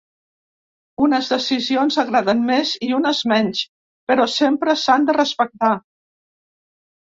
[1.07, 3.63] Unes decisions agraden més i unes menys,
[4.13, 5.75] però sempre s’han de respectar.